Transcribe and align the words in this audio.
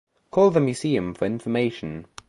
Call 0.31 0.49
the 0.49 0.59
museum 0.59 1.13
for 1.13 1.25
information. 1.27 2.07